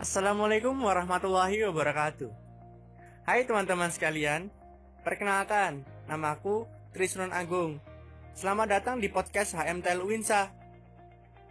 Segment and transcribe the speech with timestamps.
[0.00, 2.32] Assalamualaikum warahmatullahi wabarakatuh.
[3.28, 4.48] Hai teman-teman sekalian,
[5.04, 6.64] perkenalkan, namaku
[6.96, 7.76] Trisnon Agung.
[8.32, 10.56] Selamat datang di podcast HMTL Winsa.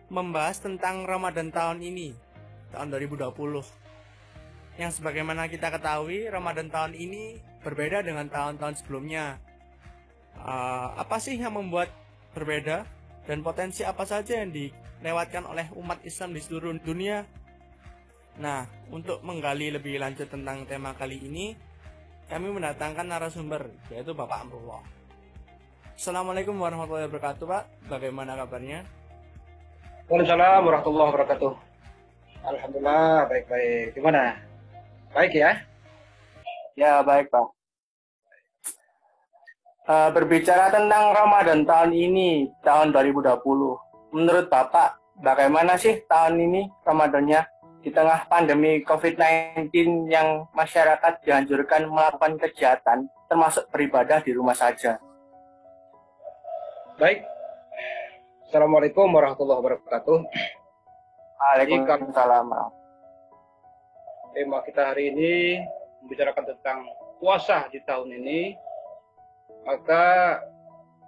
[0.09, 2.17] Membahas tentang Ramadan tahun ini,
[2.73, 3.29] tahun 2020.
[4.81, 9.37] Yang sebagaimana kita ketahui, Ramadan tahun ini berbeda dengan tahun-tahun sebelumnya.
[10.41, 11.93] Uh, apa sih yang membuat
[12.33, 12.81] berbeda
[13.29, 17.29] dan potensi apa saja yang dilewatkan oleh umat Islam di seluruh dunia
[18.39, 21.51] Nah, untuk menggali lebih lanjut tentang tema kali ini,
[22.31, 24.79] kami mendatangkan narasumber, yaitu Bapak Amrullah.
[25.99, 27.63] Assalamualaikum warahmatullahi wabarakatuh, Pak.
[27.91, 28.87] Bagaimana kabarnya?
[30.07, 31.51] Waalaikumsalam warahmatullahi wabarakatuh.
[32.47, 33.99] Alhamdulillah, baik-baik.
[33.99, 34.39] Gimana?
[35.11, 35.51] Baik ya?
[36.79, 37.43] Ya, baik, Pak.
[39.83, 43.35] Uh, berbicara tentang Ramadan tahun ini, tahun 2020,
[44.15, 47.58] menurut Bapak, bagaimana sih tahun ini Ramadannya?
[47.79, 49.71] Di tengah pandemi COVID-19
[50.11, 54.99] yang masyarakat dianjurkan melakukan kegiatan, termasuk beribadah di rumah saja.
[56.99, 57.23] Baik.
[58.51, 60.17] Assalamualaikum warahmatullahi wabarakatuh.
[61.39, 62.51] Waalaikumsalam.
[64.35, 65.63] Tema kita hari ini
[66.03, 66.83] membicarakan tentang
[67.23, 68.59] puasa di tahun ini.
[69.63, 70.39] Maka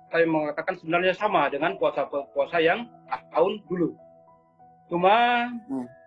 [0.07, 2.87] saya mengatakan sebenarnya sama dengan puasa-puasa yang
[3.31, 3.95] tahun dulu.
[4.87, 6.00] Cuma hmm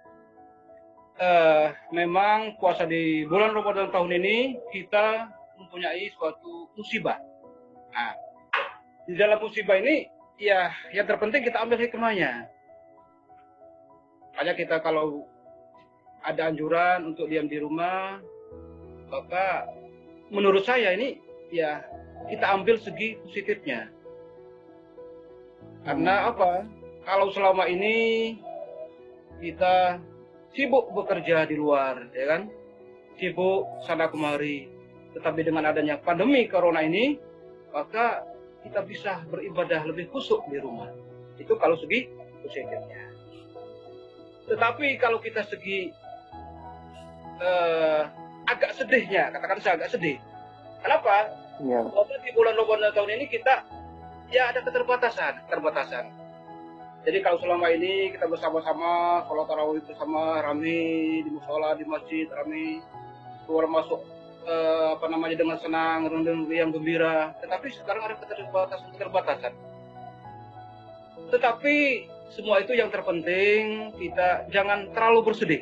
[1.20, 7.18] uh, memang puasa di bulan Ramadan tahun ini kita mempunyai suatu musibah.
[7.94, 8.12] Nah,
[9.06, 10.08] di dalam musibah ini
[10.40, 12.50] ya yang terpenting kita ambil hikmahnya.
[14.34, 15.30] Hanya kita kalau
[16.26, 18.18] ada anjuran untuk diam di rumah,
[19.06, 19.70] maka
[20.32, 21.22] menurut saya ini
[21.54, 21.86] ya
[22.26, 23.92] kita ambil segi positifnya.
[25.84, 26.64] Karena apa?
[27.04, 28.40] Kalau selama ini
[29.38, 30.00] kita
[30.55, 32.48] sibuk bekerja di luar, ya kan?
[33.19, 34.70] Sibuk sana kemari.
[35.14, 37.19] Tetapi dengan adanya pandemi corona ini,
[37.70, 38.22] maka
[38.62, 40.91] kita bisa beribadah lebih khusyuk di rumah.
[41.38, 42.06] Itu kalau segi
[42.42, 43.10] positifnya.
[44.50, 45.91] Tetapi kalau kita segi
[47.42, 48.03] uh,
[48.47, 50.19] agak sedihnya, katakan saya agak sedih.
[50.82, 51.31] Kenapa?
[51.62, 51.81] Ya.
[51.86, 53.62] Karena di bulan Ramadan tahun ini kita
[54.34, 56.23] ya ada keterbatasan, keterbatasan
[57.04, 62.81] jadi kalau selama ini kita bersama-sama sholat tarawih bersama rame di musola di masjid rame
[63.44, 64.00] keluar masuk
[64.48, 67.37] eh, apa namanya dengan senang dengan yang gembira.
[67.44, 69.53] Tetapi sekarang ada keterbatasan keterbatasan.
[71.28, 71.76] Tetapi
[72.32, 75.60] semua itu yang terpenting kita jangan terlalu bersedih.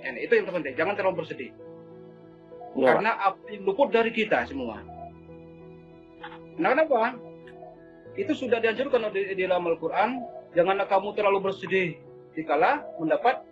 [0.00, 1.52] Ya, itu yang terpenting jangan terlalu bersedih.
[2.80, 2.96] Ya.
[2.96, 4.80] Karena api luput dari kita semua.
[6.56, 7.27] Nah kenapa?
[8.18, 10.18] Itu sudah dianjurkan di, di dalam Al-Quran
[10.50, 12.02] janganlah kamu terlalu bersedih
[12.34, 13.46] dikala mendapat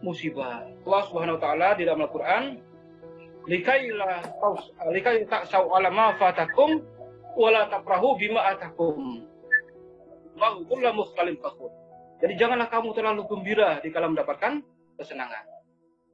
[0.00, 0.64] musibah.
[0.64, 2.56] Allah Subhanahu wa taala di dalam Al-Qur'an
[3.46, 6.80] likai ala ma fatakum
[7.36, 9.28] wala tafrahu bima atakum.
[10.40, 11.70] Wa kullu mukhtalin fakhur.
[12.24, 14.62] Jadi janganlah kamu terlalu gembira dikala mendapatkan
[14.96, 15.44] kesenangan.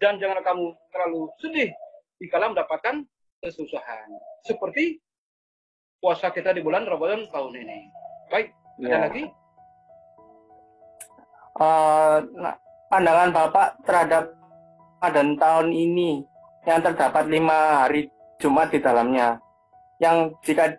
[0.02, 1.70] Dan janganlah kamu terlalu sedih
[2.18, 3.06] dikala mendapatkan
[3.38, 4.08] kesusahan.
[4.42, 4.98] Seperti
[5.98, 7.78] puasa kita di bulan Ramadan tahun ini.
[8.30, 8.48] Baik,
[8.78, 8.86] ya.
[8.86, 9.24] ada lagi?
[11.58, 12.54] Uh, nah,
[12.86, 14.24] pandangan Bapak terhadap
[15.02, 16.22] Ramadan tahun ini
[16.66, 19.42] yang terdapat lima hari Jumat di dalamnya,
[19.98, 20.78] yang jika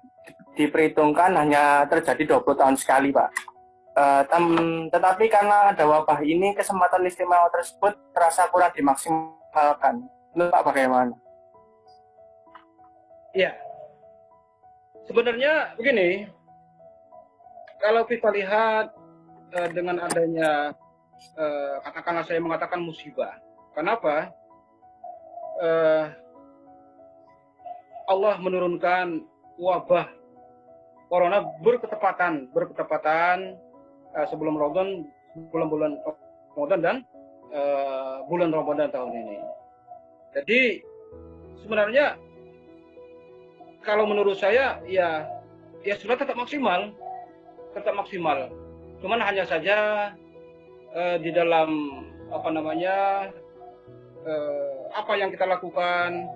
[0.56, 3.30] diperhitungkan hanya terjadi 20 tahun sekali, Pak.
[4.00, 4.46] Uh, tem
[4.88, 10.08] tetapi karena ada wabah ini, kesempatan istimewa tersebut terasa kurang dimaksimalkan.
[10.32, 11.16] Menurut Pak bagaimana?
[13.36, 13.52] Iya,
[15.10, 16.30] sebenarnya begini,
[17.82, 18.94] kalau kita lihat
[19.58, 20.78] uh, dengan adanya
[21.34, 23.42] uh, katakanlah saya mengatakan musibah,
[23.74, 24.30] kenapa?
[25.58, 26.14] Uh,
[28.06, 29.26] Allah menurunkan
[29.58, 30.08] wabah
[31.10, 33.58] corona berketepatan berketepatan
[34.14, 35.10] uh, sebelum Ramadan
[35.52, 36.00] bulan-bulan
[36.56, 36.96] Ramadan dan
[37.52, 39.38] uh, bulan Ramadan tahun ini.
[40.38, 40.62] Jadi
[41.66, 42.16] sebenarnya
[43.84, 45.28] kalau menurut saya ya
[45.84, 46.92] ya sudah tetap maksimal.
[47.72, 48.52] Tetap maksimal.
[49.00, 50.12] Cuman hanya saja
[50.94, 53.28] uh, di dalam apa namanya
[54.26, 56.30] uh, apa yang kita lakukan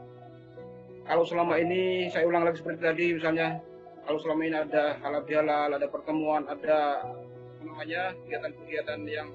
[1.03, 3.59] kalau selama ini saya ulang lagi seperti tadi misalnya
[4.07, 9.27] kalau selama ini ada halal bihalal ada pertemuan ada apa namanya kegiatan-kegiatan yang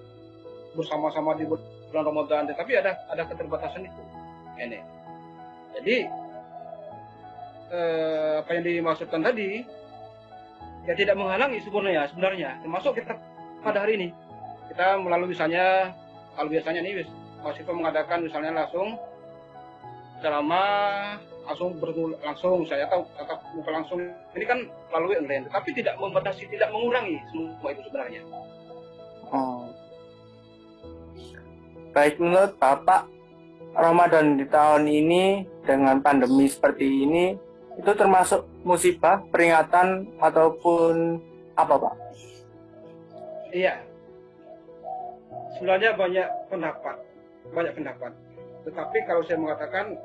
[0.74, 4.02] bersama-sama di bulan Ramadan tetapi ada ada keterbatasan itu.
[4.58, 4.80] Ini.
[5.78, 5.96] Jadi
[7.72, 9.64] eh, apa yang dimaksudkan tadi
[10.88, 12.48] ya tidak menghalangi sebenarnya sebenarnya.
[12.64, 13.12] Termasuk kita
[13.60, 14.08] pada hari ini.
[14.72, 15.92] Kita melalui misalnya
[16.36, 17.04] kalau biasanya nih
[17.44, 18.96] mahasiswa mengadakan misalnya langsung
[20.18, 20.62] selama
[21.48, 23.98] langsung bertemu langsung saya tahu tatap muka langsung.
[24.36, 24.58] Ini kan
[24.92, 28.22] melalui online tetapi tidak membatasi tidak mengurangi semua itu sebenarnya.
[29.28, 29.68] Oh.
[31.92, 33.04] baik menurut bapak
[33.76, 37.36] Ramadan di tahun ini dengan pandemi seperti ini
[37.78, 41.22] itu termasuk musibah peringatan ataupun
[41.54, 41.94] apa pak?
[43.54, 43.80] Iya.
[45.56, 47.08] Sebenarnya banyak pendapat
[47.52, 48.12] banyak pendapat.
[48.68, 49.96] Tetapi kalau saya mengatakan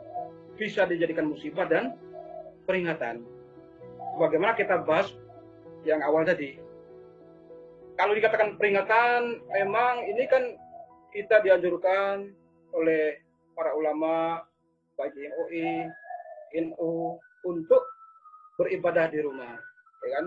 [0.56, 1.98] bisa dijadikan musibah dan
[2.64, 3.26] peringatan.
[4.16, 5.10] Bagaimana kita bahas
[5.84, 6.62] yang awal tadi?
[7.98, 10.44] Kalau dikatakan peringatan memang ini kan
[11.14, 12.34] kita dianjurkan
[12.74, 13.22] oleh
[13.54, 14.42] para ulama
[14.98, 15.90] baik MUI,
[16.54, 17.84] NU untuk
[18.62, 19.54] beribadah di rumah,
[20.06, 20.26] ya kan?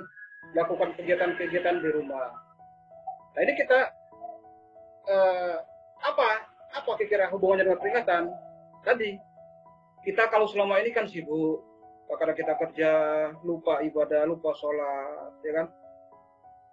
[0.55, 2.26] Lakukan kegiatan-kegiatan di rumah.
[3.34, 3.78] Nah ini kita
[5.06, 5.56] eh,
[6.02, 6.28] apa
[6.76, 8.23] apa kira-kira hubungannya dengan peringatan
[8.84, 9.17] tadi
[10.05, 11.64] kita kalau selama ini kan sibuk
[12.06, 12.90] karena kita kerja
[13.43, 15.67] lupa ibadah lupa sholat ya kan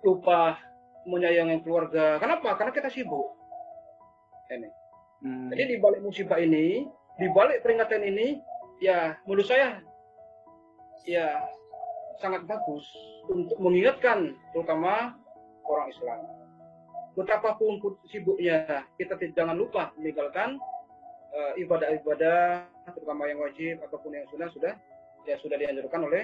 [0.06, 0.60] lupa
[1.10, 3.34] menyayangi keluarga kenapa karena kita sibuk
[4.52, 4.70] ini
[5.26, 5.50] hmm.
[5.56, 6.86] jadi di balik musibah ini
[7.18, 8.38] di balik peringatan ini
[8.82, 9.82] ya menurut saya
[11.04, 11.44] ya
[12.24, 12.88] sangat bagus
[13.28, 15.18] untuk mengingatkan terutama
[15.68, 16.20] orang Islam
[17.14, 17.78] betapapun
[18.10, 20.58] sibuknya kita jangan lupa meninggalkan
[21.34, 24.74] uh, ibadah-ibadah terutama yang wajib ataupun yang sunnah sudah
[25.24, 26.24] ya sudah dianjurkan oleh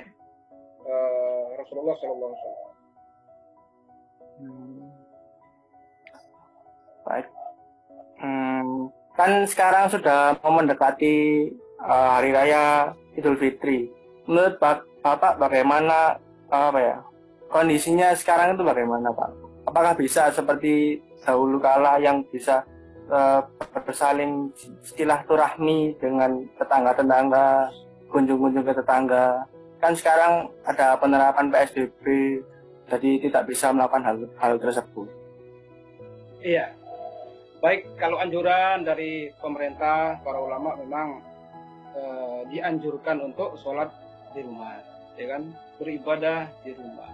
[0.84, 2.69] uh, Rasulullah Sallallahu Alaihi Wasallam.
[4.40, 4.81] Hmm.
[7.07, 7.28] Baik.
[8.19, 8.69] Hmm,
[9.16, 11.48] kan sekarang sudah mau mendekati
[11.89, 13.89] uh, hari raya Idul Fitri.
[14.30, 14.62] Menurut
[15.01, 16.21] Bapak bagaimana
[16.53, 16.97] apa ya
[17.50, 19.50] kondisinya sekarang itu bagaimana Pak?
[19.69, 22.65] apakah bisa seperti dahulu kala yang bisa
[23.13, 23.45] uh,
[23.86, 24.50] bersaling
[24.81, 27.69] silaturahmi dengan tetangga-tetangga,
[28.09, 29.45] kunjung-kunjung ke tetangga.
[29.77, 32.03] Kan sekarang ada penerapan PSBB,
[32.89, 35.07] jadi tidak bisa melakukan hal, hal tersebut.
[36.41, 36.74] Iya,
[37.62, 41.21] baik kalau anjuran dari pemerintah, para ulama memang
[41.95, 43.89] uh, dianjurkan untuk sholat
[44.33, 44.77] di rumah,
[45.18, 45.50] ya kan,
[45.81, 47.09] beribadah di rumah.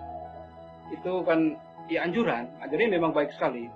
[0.91, 1.57] Itu kan
[1.89, 3.69] ya anjuran, anjuran memang baik sekali.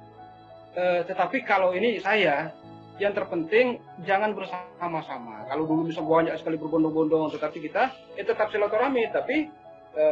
[0.78, 2.54] E, tetapi kalau ini saya,
[3.00, 5.48] yang terpenting jangan bersama-sama.
[5.48, 9.50] Kalau dulu bisa banyak sekali berbondong-bondong, tetapi kita ya tetap silaturahmi, tapi
[9.96, 10.06] e,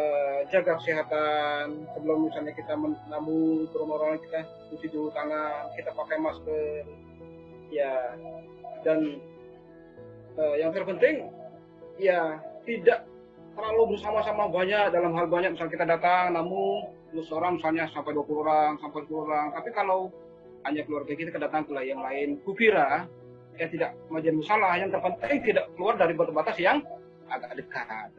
[0.49, 1.85] jaga kesehatan.
[1.93, 6.83] Sebelum misalnya kita menamu ke rumah orang kita cuci dulu tangan, kita pakai masker,
[7.69, 8.17] ya.
[8.85, 9.19] Dan
[10.37, 11.27] e, yang terpenting
[11.97, 13.09] ya tidak
[13.57, 18.71] terlalu bersama-sama banyak dalam hal banyak misalnya kita datang namun seorang misalnya sampai 20 orang,
[18.77, 19.47] sampai 10 orang.
[19.55, 20.11] Tapi kalau
[20.67, 23.07] hanya keluarga kita kedatangan ke yang lain, kukira
[23.55, 24.73] ya tidak menjadi masalah.
[24.77, 26.77] Yang terpenting tidak keluar dari batas-batas yang
[27.31, 28.09] agak dekat.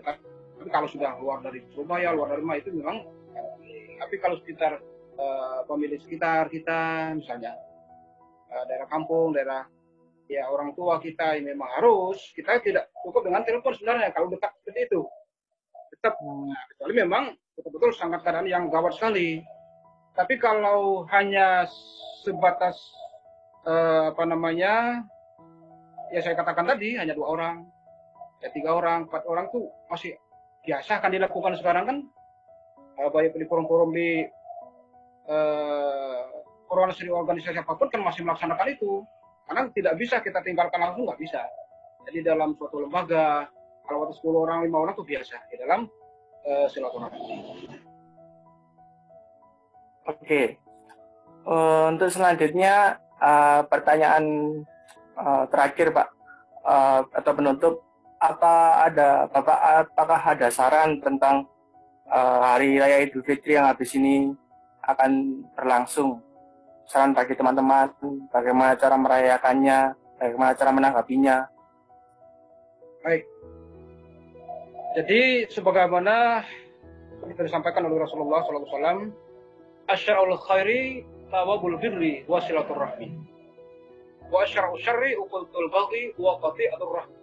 [0.58, 2.98] Tapi kalau sudah keluar dari Surabaya, luar dari rumah itu memang.
[3.98, 4.78] Tapi kalau sekitar
[5.18, 7.58] uh, pemilik sekitar kita, misalnya
[8.50, 9.66] uh, daerah kampung, daerah
[10.28, 14.52] ya orang tua kita ini memang harus kita tidak cukup dengan telepon sebenarnya kalau dekat
[14.60, 15.00] seperti itu.
[15.96, 16.14] Tetap.
[16.20, 17.24] Nah, kecuali memang
[17.56, 19.40] betul-betul sangat keadaan yang gawat sekali.
[20.12, 21.64] Tapi kalau hanya
[22.22, 22.76] sebatas
[23.64, 25.02] eh, apa namanya,
[26.12, 27.56] ya saya katakan tadi hanya dua orang,
[28.44, 30.12] ya tiga orang, empat orang tuh masih
[30.68, 31.98] biasa akan dilakukan sekarang kan,
[33.00, 34.28] eh, baik di forum-forum di
[35.28, 36.22] eh,
[36.68, 39.06] organisasi organisasi apa pun kan masih melaksanakan itu,
[39.48, 41.40] karena tidak bisa kita tinggalkan langsung nggak bisa.
[42.04, 43.48] Jadi dalam suatu lembaga,
[43.88, 45.88] kalau waktu 10 orang, lima orang itu biasa di dalam
[46.44, 47.20] uh, silaturahmi.
[50.08, 50.60] Oke.
[51.48, 54.24] Uh, untuk selanjutnya uh, pertanyaan
[55.16, 56.08] uh, terakhir Pak
[56.68, 57.74] uh, atau penutup
[58.20, 59.58] apa ada Bapak
[59.94, 61.48] apakah ada saran tentang
[62.10, 64.28] uh, hari raya Idul Fitri yang habis ini
[64.84, 66.20] akan berlangsung?
[66.88, 67.92] Saran bagi teman-teman
[68.32, 71.36] bagaimana cara merayakannya, bagaimana cara menanggapinya?
[73.04, 73.22] Baik,
[74.98, 76.42] jadi sebagaimana
[77.22, 79.14] kita disampaikan oleh Rasulullah SAW,
[79.86, 83.06] asyarul khairi tawabul birri wa silaturrahmi.
[84.26, 87.14] Wa asyarul syarri uqultul baghi wa qati'atur rahmi.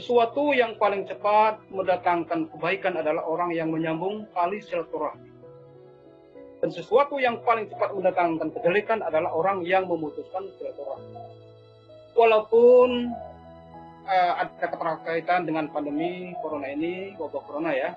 [0.00, 5.35] Sesuatu yang paling cepat mendatangkan kebaikan adalah orang yang menyambung tali silaturahmi.
[6.56, 11.20] Dan sesuatu yang paling cepat mendatangkan kejelekan adalah orang yang memutuskan silaturahmi.
[12.16, 13.12] Walaupun
[14.08, 17.92] uh, ada keterkaitan dengan pandemi corona ini, wabah corona ya.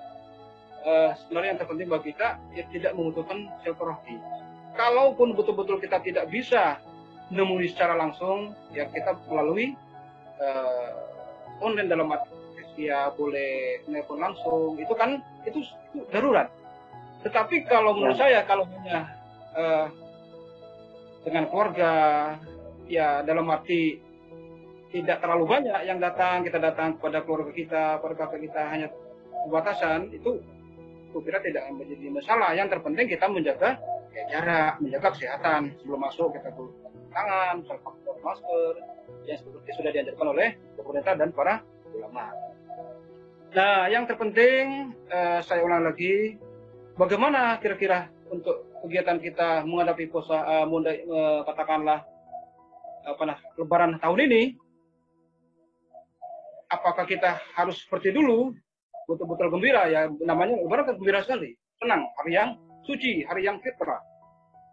[0.80, 4.16] Uh, sebenarnya yang terpenting bagi kita ya tidak membutuhkan silaturahmi.
[4.76, 6.80] Kalaupun betul-betul kita tidak bisa
[7.30, 9.78] menemui secara langsung ya kita melalui
[10.42, 16.50] uh, online dalam arti ya boleh telepon langsung itu kan itu, itu darurat
[17.20, 18.22] tetapi kalau menurut ya.
[18.22, 18.98] saya kalau hanya
[19.52, 19.86] uh,
[21.24, 21.92] dengan keluarga
[22.88, 24.00] ya dalam arti
[24.90, 28.88] tidak terlalu banyak yang datang kita datang kepada keluarga kita kepada kita hanya
[29.52, 30.40] batasan itu
[31.10, 32.54] aku kira tidak menjadi masalah.
[32.54, 33.70] Yang terpenting kita menjaga
[34.14, 36.54] ya, jarak, menjaga kesehatan sebelum masuk kita
[37.10, 38.72] tangan, pakai masker,
[39.26, 40.48] yang seperti sudah diajarkan oleh
[40.78, 41.54] pemerintah dan para
[41.90, 42.30] ulama.
[43.50, 46.38] Nah, yang terpenting uh, saya ulang lagi,
[47.00, 52.04] bagaimana kira-kira untuk kegiatan kita menghadapi puasa, uh, munda, uh, katakanlah
[53.08, 54.42] apa nah, Lebaran tahun ini?
[56.68, 58.52] Apakah kita harus seperti dulu?
[59.08, 61.56] Betul-betul gembira ya namanya lebaran kan gembira sekali.
[61.80, 62.54] Senang hari yang
[62.86, 63.98] suci hari yang fitrah.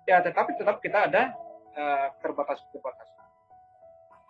[0.05, 1.33] Ya tetapi tetap kita ada
[1.73, 3.07] uh, terbatas terbatas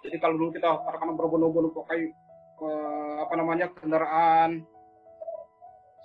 [0.07, 2.13] jadi kalau dulu kita katakan berbondong-bondong pakai
[2.61, 4.61] uh, apa namanya kendaraan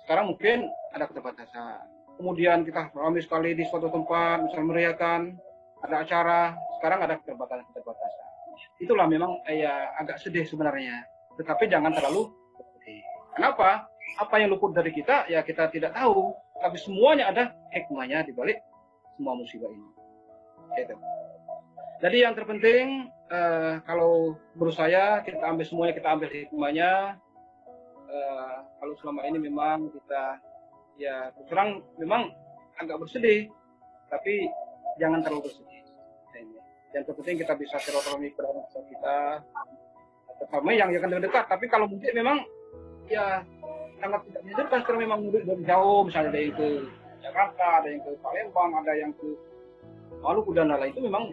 [0.03, 1.83] sekarang mungkin ada keterbatasan.
[2.21, 5.21] Kemudian kita ramai sekali di suatu tempat misalnya meriakan
[5.81, 6.41] ada acara.
[6.79, 8.23] Sekarang ada keterbatasan keterbatasan
[8.83, 11.03] itulah memang eh, ya agak sedih sebenarnya.
[11.39, 12.29] Tetapi jangan terlalu
[13.33, 13.89] Kenapa?
[14.13, 16.37] apa yang luput dari kita ya kita tidak tahu.
[16.61, 18.61] Tapi semuanya ada hikmahnya di balik
[19.17, 19.89] semua musibah ini.
[20.73, 20.97] Gitu.
[22.01, 26.91] jadi yang terpenting uh, kalau menurut saya kita ambil semuanya kita ambil hikmahnya.
[28.09, 30.37] Uh, kalau selama ini memang kita
[30.99, 32.29] ya kurang memang
[32.77, 33.49] agak bersedih
[34.09, 34.49] tapi
[35.01, 35.71] jangan terlalu bersedih.
[36.93, 39.17] Yang terpenting kita bisa silaturahmi kepada kita
[40.37, 42.37] terutama yang yang dekat tapi kalau mungkin memang
[43.09, 43.41] ya
[43.97, 46.67] sangat tidak menyenangkan karena memang mudik dari jauh misalnya yang ke
[47.23, 49.29] Jakarta ada yang ke Palembang ada yang ke
[50.23, 50.91] Maluku dan lain-lain.
[50.95, 51.23] Itu memang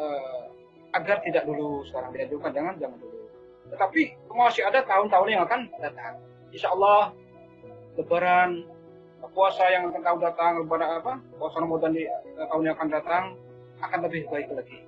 [0.00, 0.42] uh,
[0.96, 3.18] agar tidak dulu sekarang diajukan jangan jangan dulu.
[3.70, 4.00] Tetapi
[4.32, 6.16] masih ada tahun-tahun yang akan datang.
[6.50, 7.12] Insya Allah
[8.00, 8.64] Lebaran
[9.28, 13.24] puasa yang akan tahun datang lebaran apa puasa Ramadan di uh, tahun yang akan datang
[13.80, 14.78] akan lebih baik lagi.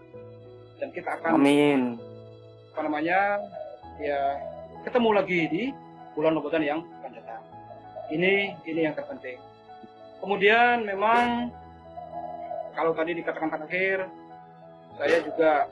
[0.80, 2.00] Dan kita akan Amin.
[2.72, 3.38] apa namanya
[4.00, 4.40] ya
[4.82, 5.62] ketemu lagi di
[6.16, 6.80] bulan Ramadan yang
[8.12, 9.40] ini ini yang terpenting.
[10.20, 11.48] Kemudian memang
[12.76, 14.08] kalau tadi dikatakan terakhir,
[15.00, 15.66] saya juga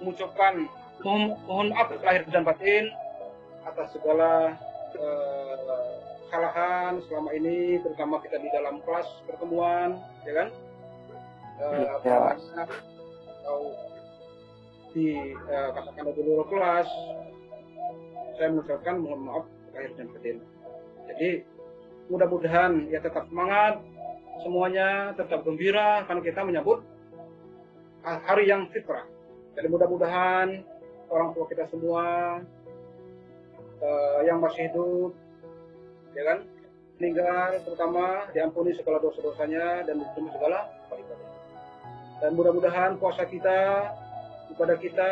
[0.00, 0.68] mengucapkan
[1.04, 2.88] mohon, mohon maaf lahir dan batin
[3.64, 4.56] atas segala
[4.96, 5.54] uh,
[6.90, 9.88] kesalahan selama ini, terutama kita di dalam kelas pertemuan,
[10.26, 10.48] ya kan?
[11.60, 12.18] Uh, ya.
[13.44, 13.60] atau
[14.96, 16.88] di uh, katakan dulu kelas,
[18.34, 19.44] saya mengucapkan mohon maaf
[19.76, 20.36] lahir dan batin.
[21.06, 21.30] Jadi
[22.10, 23.78] mudah-mudahan ya tetap semangat
[24.42, 26.82] semuanya tetap gembira karena kita menyambut
[28.02, 29.04] hari yang fitrah
[29.54, 30.64] jadi mudah-mudahan
[31.12, 32.40] orang tua kita semua
[33.78, 35.12] uh, yang masih hidup
[36.18, 36.38] ya kan
[37.00, 41.30] meninggal terutama diampuni segala dosa-dosanya dan diterima segala kebaikannya
[42.20, 43.88] dan mudah-mudahan puasa kita
[44.52, 45.10] kepada kita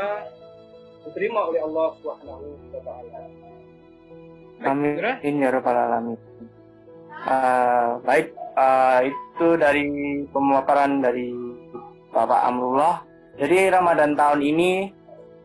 [1.08, 3.20] diterima oleh Allah Subhanahu wa taala.
[4.68, 6.20] Amin ya rabbal alamin.
[7.24, 9.88] Uh, baik, uh, itu dari
[10.28, 11.32] pemaparan dari
[12.12, 13.02] Bapak Amrullah.
[13.38, 14.90] Jadi Ramadan tahun ini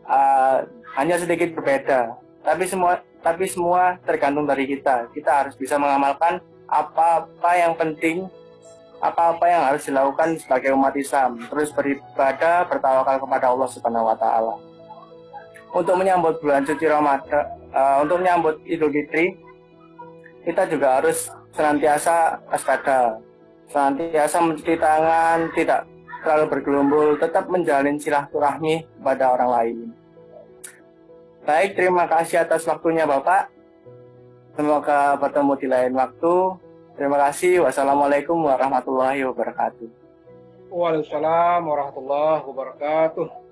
[0.04, 0.66] uh,
[0.98, 5.08] hanya sedikit berbeda, tapi semua tapi semua tergantung dari kita.
[5.16, 8.28] Kita harus bisa mengamalkan apa-apa yang penting,
[9.00, 11.40] apa-apa yang harus dilakukan sebagai umat Islam.
[11.48, 14.54] Terus beribadah, bertawakal kepada Allah Subhanahu Wa Taala.
[15.74, 19.34] Untuk menyambut bulan suci Ramadan, uh, untuk menyambut Idul Fitri,
[20.44, 23.18] kita juga harus senantiasa waspada,
[23.72, 25.88] senantiasa mencuci tangan, tidak
[26.22, 30.03] terlalu bergelumbul, tetap menjalin silaturahmi pada orang lain.
[31.44, 33.52] Baik, terima kasih atas waktunya Bapak.
[34.56, 36.56] Semoga bertemu di lain waktu.
[36.96, 37.68] Terima kasih.
[37.68, 39.88] Wassalamualaikum warahmatullahi wabarakatuh.
[40.72, 43.43] Waalaikumsalam warahmatullahi wabarakatuh.